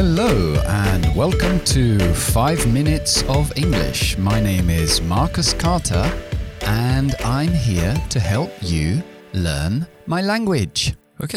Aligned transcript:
Hello, 0.00 0.54
and 0.68 1.12
welcome 1.16 1.58
to 1.64 1.98
5 1.98 2.72
Minutes 2.72 3.24
of 3.24 3.52
English. 3.56 4.16
My 4.16 4.40
name 4.40 4.70
is 4.70 5.02
Marcus 5.02 5.52
Carter, 5.52 6.08
and 6.68 7.16
I'm 7.24 7.48
here 7.48 7.96
to 8.10 8.20
help 8.20 8.52
you 8.62 9.02
learn 9.32 9.88
my 10.06 10.22
language. 10.22 10.94
Ok, 11.18 11.34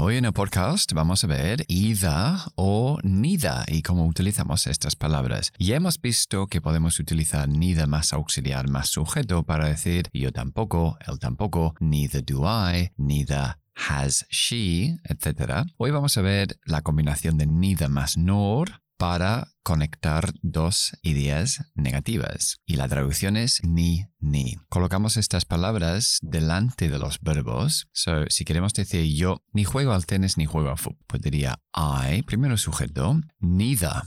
hoy 0.00 0.16
en 0.16 0.24
el 0.24 0.32
podcast 0.32 0.90
vamos 0.94 1.22
a 1.22 1.26
ver 1.26 1.66
either 1.68 2.38
o 2.54 2.98
neither 3.02 3.66
y 3.68 3.82
cómo 3.82 4.06
utilizamos 4.06 4.66
estas 4.66 4.96
palabras. 4.96 5.52
Ya 5.58 5.76
hemos 5.76 6.00
visto 6.00 6.46
que 6.46 6.62
podemos 6.62 6.98
utilizar 7.00 7.46
neither 7.46 7.86
más 7.88 8.14
auxiliar 8.14 8.70
más 8.70 8.88
sujeto 8.88 9.42
para 9.42 9.68
decir 9.68 10.08
yo 10.14 10.32
tampoco, 10.32 10.96
él 11.06 11.18
tampoco, 11.18 11.74
neither 11.78 12.24
do 12.24 12.44
I, 12.46 12.90
neither 12.96 13.58
has 13.88 14.26
she, 14.30 14.98
etc. 15.04 15.66
Hoy 15.76 15.90
vamos 15.90 16.16
a 16.16 16.22
ver 16.22 16.58
la 16.64 16.82
combinación 16.82 17.38
de 17.38 17.46
neither 17.46 17.88
más 17.88 18.16
nor 18.16 18.82
para 18.98 19.52
conectar 19.62 20.32
dos 20.42 20.96
ideas 21.02 21.70
negativas. 21.74 22.58
Y 22.66 22.76
la 22.76 22.88
traducción 22.88 23.36
es 23.36 23.62
ni, 23.62 24.06
ni. 24.18 24.56
Colocamos 24.68 25.16
estas 25.16 25.44
palabras 25.44 26.18
delante 26.20 26.88
de 26.88 26.98
los 26.98 27.20
verbos. 27.20 27.88
So, 27.92 28.24
si 28.28 28.44
queremos 28.44 28.74
decir 28.74 29.04
yo 29.14 29.42
ni 29.52 29.64
juego 29.64 29.92
al 29.92 30.04
tenis 30.04 30.36
ni 30.36 30.46
juego 30.46 30.70
al 30.70 30.78
fútbol, 30.78 31.04
pues 31.06 31.22
diría 31.22 31.60
I, 31.74 32.22
primero 32.22 32.56
sujeto, 32.56 33.20
neither 33.38 34.02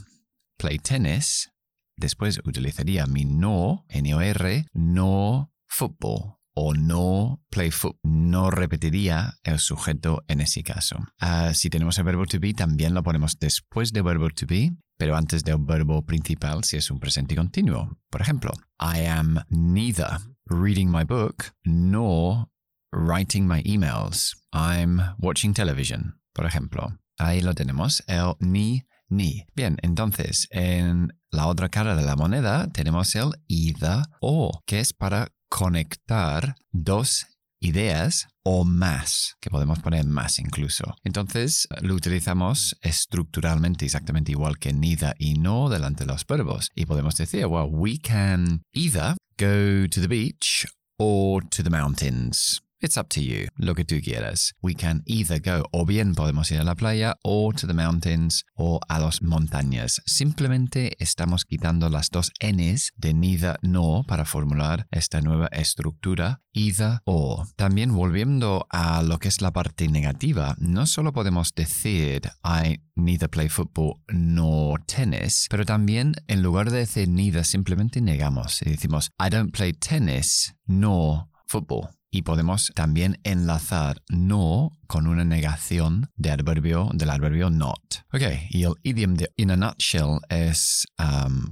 play 0.58 0.78
tennis. 0.78 1.52
Después 1.96 2.42
utilizaría 2.44 3.06
mi 3.06 3.26
no, 3.26 3.86
N-O-R, 3.90 4.66
no 4.74 5.54
football 5.68 6.41
o 6.54 6.74
no 6.74 7.42
play. 7.50 7.72
No 8.04 8.52
repetiría 8.52 9.38
el 9.44 9.60
sujeto 9.60 10.24
en 10.28 10.42
ese 10.42 10.64
caso. 10.64 10.98
Ah, 11.20 11.54
si 11.54 11.70
tenemos 11.70 11.98
el 11.98 12.04
verbo 12.04 12.26
to 12.26 12.40
be, 12.40 12.54
también 12.54 12.94
lo 12.94 13.04
ponemos 13.04 13.40
después 13.40 13.94
del 13.94 14.04
verbo 14.04 14.30
to 14.30 14.46
be, 14.48 14.72
pero 14.98 15.16
antes 15.16 15.44
del 15.44 15.58
verbo 15.60 16.04
principal 16.06 16.64
si 16.64 16.78
es 16.78 16.92
un 16.92 17.00
presente 17.00 17.36
continuo. 17.36 17.98
Por 18.10 18.22
ejemplo, 18.22 18.52
I 18.80 19.06
am 19.06 19.40
neither 19.50 20.20
reading 20.46 20.92
my 20.92 21.04
book 21.04 21.54
nor 21.64 22.48
writing 22.92 23.48
my 23.48 23.62
emails. 23.66 24.36
I'm 24.52 25.02
watching 25.18 25.54
television, 25.54 26.20
por 26.34 26.46
ejemplo. 26.46 26.98
Ahí 27.18 27.42
lo 27.42 27.54
tenemos, 27.54 28.04
el 28.08 28.34
ni, 28.40 28.84
ni. 29.10 29.46
Bien, 29.56 29.78
entonces, 29.82 30.48
en 30.52 31.14
la 31.30 31.48
otra 31.48 31.70
cara 31.70 31.96
de 31.96 32.04
la 32.04 32.16
moneda 32.16 32.68
tenemos 32.72 33.16
el 33.16 33.32
either 33.48 34.04
o, 34.22 34.62
que 34.66 34.80
es 34.80 34.94
para 34.94 35.32
conectar 35.52 36.56
dos 36.72 37.28
ideas 37.60 38.28
o 38.44 38.64
más, 38.64 39.36
que 39.40 39.52
podemos 39.52 39.80
poner 39.80 40.06
más 40.06 40.40
incluso. 40.40 40.96
Entonces 41.04 41.68
lo 41.82 41.94
utilizamos 41.94 42.76
estructuralmente 42.82 43.86
exactamente 43.86 44.32
igual 44.32 44.58
que 44.58 44.74
neither 44.74 45.14
y 45.20 45.36
no 45.36 45.70
delante 45.70 46.06
de 46.06 46.12
los 46.12 46.26
verbos. 46.26 46.72
Y 46.74 46.86
podemos 46.86 47.16
decir, 47.18 47.46
well, 47.46 47.70
we 47.70 48.00
can 48.00 48.64
either 48.74 49.16
go 49.38 49.88
to 49.88 50.02
the 50.02 50.08
beach 50.08 50.66
or 50.98 51.48
to 51.50 51.62
the 51.62 51.70
mountains. 51.70 52.62
It's 52.84 52.98
up 52.98 53.10
to 53.10 53.22
you, 53.22 53.46
lo 53.58 53.76
que 53.76 53.86
tú 53.86 54.02
quieras. 54.02 54.56
We 54.60 54.74
can 54.74 55.04
either 55.06 55.40
go, 55.40 55.68
o 55.72 55.86
bien 55.86 56.16
podemos 56.16 56.50
ir 56.50 56.60
a 56.60 56.64
la 56.64 56.74
playa, 56.74 57.16
or 57.22 57.54
to 57.54 57.68
the 57.68 57.76
mountains, 57.76 58.44
o 58.56 58.80
a 58.90 59.00
las 59.00 59.22
montañas. 59.22 60.02
Simplemente 60.08 60.98
estamos 60.98 61.46
quitando 61.46 61.90
las 61.90 62.10
dos 62.10 62.32
N's 62.42 62.92
de 62.98 63.14
neither, 63.14 63.60
no, 63.62 64.04
para 64.08 64.26
formular 64.26 64.88
esta 64.90 65.22
nueva 65.22 65.46
estructura, 65.52 66.42
either, 66.54 67.02
or. 67.06 67.46
También 67.56 67.94
volviendo 67.94 68.66
a 68.72 69.04
lo 69.04 69.20
que 69.20 69.28
es 69.28 69.42
la 69.42 69.54
parte 69.54 69.88
negativa, 69.88 70.56
no 70.58 70.88
solo 70.88 71.14
podemos 71.14 71.54
decir 71.54 72.32
I 72.44 72.82
neither 72.96 73.30
play 73.30 73.48
football 73.48 74.02
nor 74.08 74.84
tennis, 74.86 75.46
pero 75.52 75.66
también 75.66 76.16
en 76.26 76.42
lugar 76.42 76.72
de 76.72 76.80
decir 76.80 77.08
neither 77.08 77.46
simplemente 77.46 78.02
negamos 78.02 78.64
y 78.64 78.72
decimos 78.72 79.12
I 79.20 79.30
don't 79.30 79.56
play 79.56 79.72
tennis 79.72 80.56
nor 80.66 81.28
football 81.46 81.90
y 82.12 82.24
podemos 82.24 82.72
también 82.76 83.20
enlazar 83.24 84.02
no 84.10 84.78
con 84.88 85.08
una 85.08 85.24
negación 85.24 86.12
de 86.16 86.32
adverbio, 86.32 86.90
del 86.94 87.10
adverbio 87.10 87.50
not. 87.50 87.82
Ok, 88.12 88.24
y 88.50 88.64
el 88.64 88.74
idiom 88.84 89.16
de 89.16 89.32
in 89.38 89.52
a 89.52 89.56
nutshell 89.56 90.20
es 90.30 90.86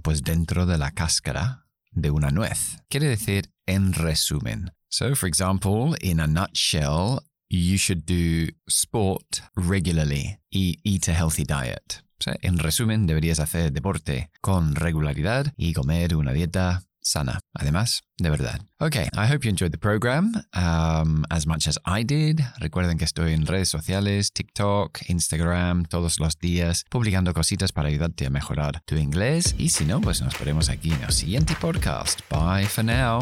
pues 0.03 0.21
dentro 0.21 0.65
de 0.65 0.77
la 0.77 0.91
cáscara 0.91 1.65
de 1.91 2.11
una 2.11 2.29
nuez. 2.29 2.77
Quiere 2.89 3.07
decir 3.07 3.51
en 3.65 3.93
resumen. 3.93 4.71
So, 4.89 5.15
for 5.15 5.27
example, 5.29 5.95
in 6.01 6.19
a 6.19 6.27
nutshell, 6.27 7.19
you 7.49 7.77
should 7.77 8.05
do 8.05 8.51
sport 8.67 9.41
regularly 9.55 10.39
y 10.51 10.79
eat 10.83 11.07
a 11.07 11.13
healthy 11.13 11.45
diet. 11.45 12.03
en 12.41 12.57
resumen, 12.57 13.07
deberías 13.07 13.39
hacer 13.39 13.71
deporte 13.71 14.29
con 14.41 14.75
regularidad 14.75 15.53
y 15.55 15.71
comer 15.71 16.17
una 16.17 16.33
dieta 16.33 16.83
sana. 17.01 17.39
Además, 17.53 18.01
de 18.17 18.29
verdad. 18.29 18.61
Okay, 18.79 19.09
I 19.13 19.31
hope 19.31 19.45
you 19.45 19.49
enjoyed 19.49 19.71
the 19.71 19.77
program 19.77 20.33
um, 20.53 21.25
as 21.29 21.45
much 21.45 21.67
as 21.67 21.79
I 21.85 22.03
did. 22.03 22.41
Recuerden 22.59 22.97
que 22.97 23.05
estoy 23.05 23.33
en 23.33 23.45
redes 23.45 23.69
sociales, 23.69 24.31
TikTok, 24.31 24.99
Instagram, 25.09 25.85
todos 25.85 26.19
los 26.19 26.38
días, 26.39 26.85
publicando 26.89 27.33
cositas 27.33 27.71
para 27.71 27.89
ayudarte 27.89 28.25
a 28.25 28.29
mejorar 28.29 28.81
tu 28.85 28.95
inglés. 28.95 29.55
Y 29.57 29.69
si 29.69 29.85
no, 29.85 30.01
pues 30.01 30.21
nos 30.21 30.38
veremos 30.39 30.69
aquí 30.69 30.91
en 30.91 31.03
el 31.03 31.11
siguiente 31.11 31.55
podcast. 31.59 32.21
Bye 32.29 32.65
for 32.65 32.83
now. 32.83 33.21